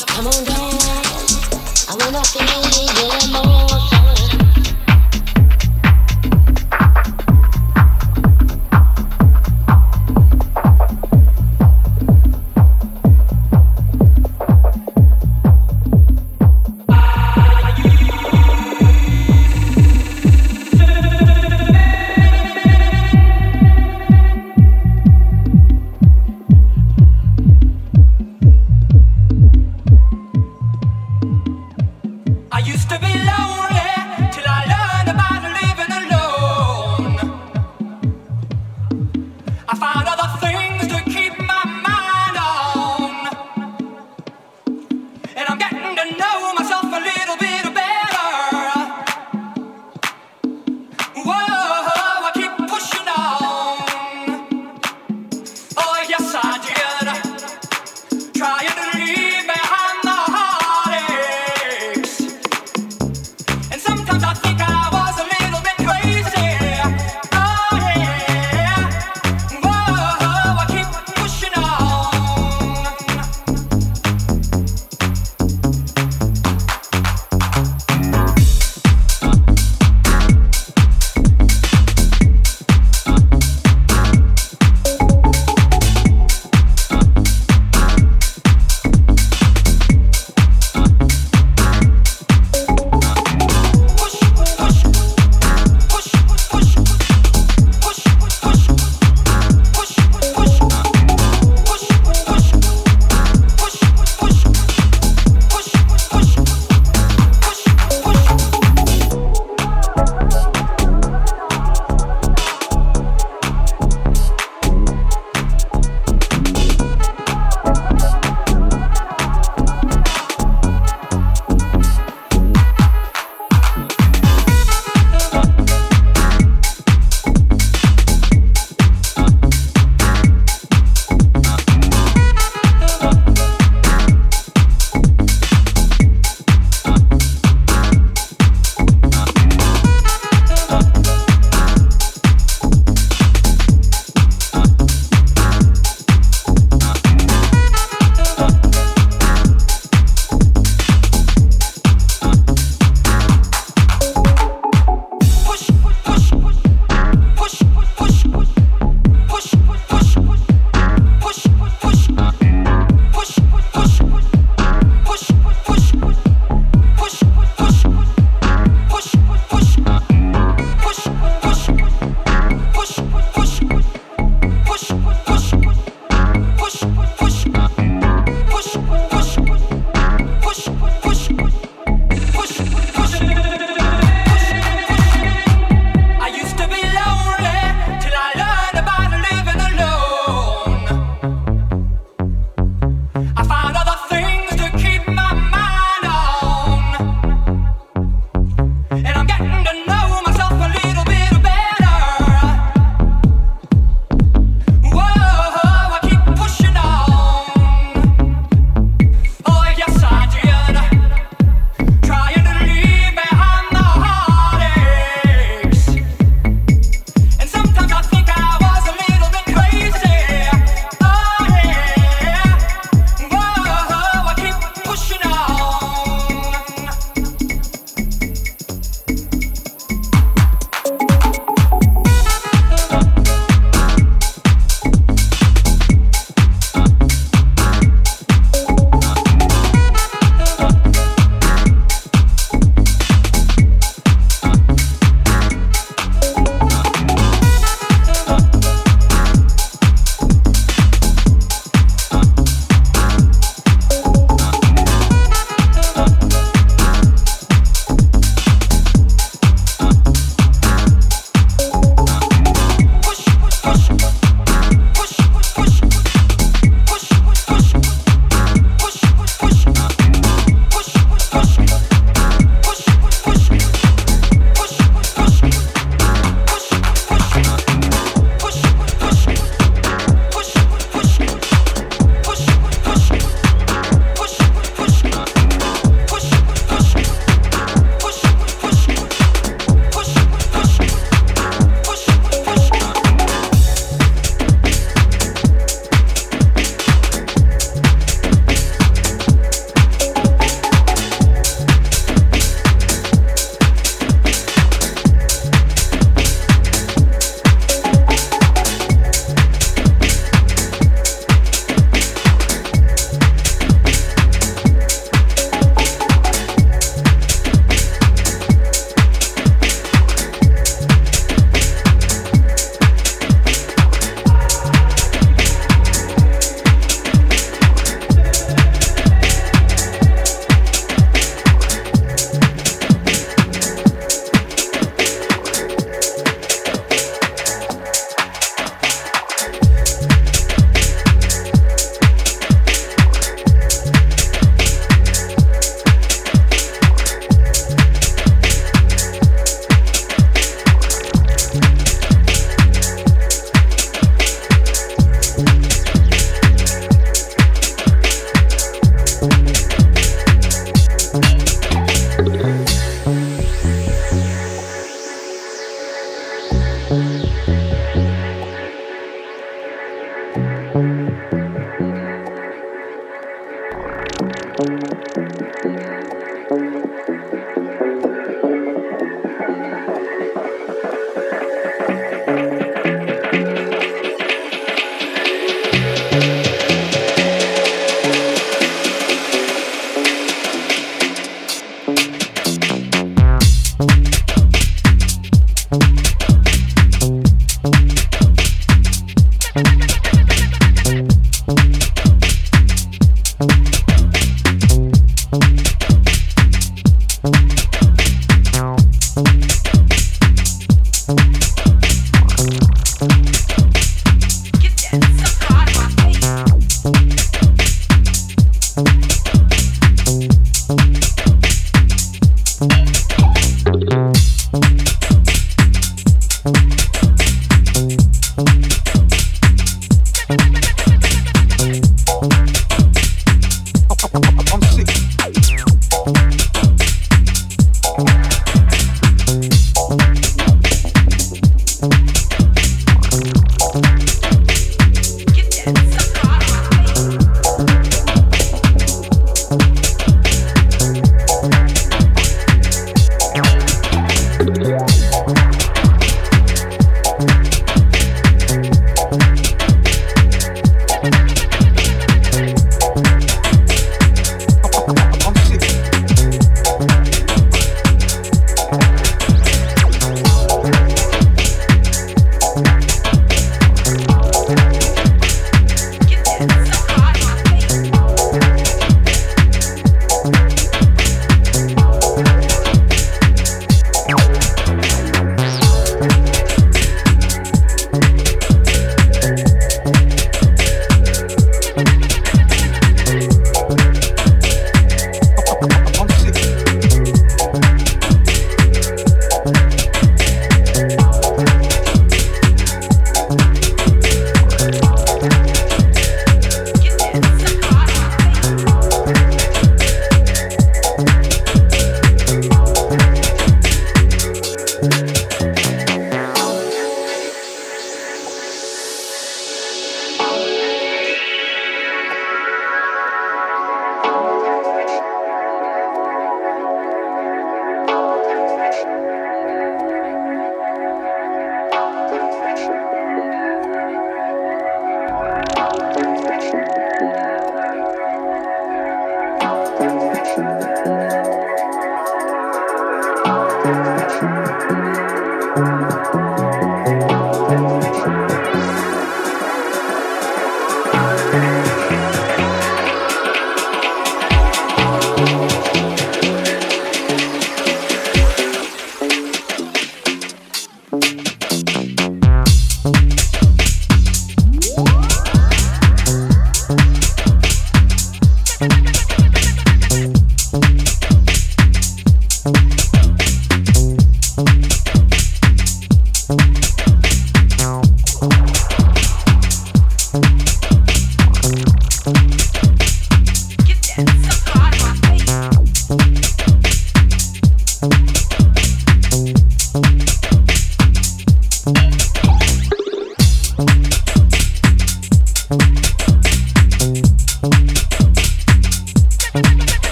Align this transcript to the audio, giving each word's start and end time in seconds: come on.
come 0.00 0.26
on. 0.26 0.51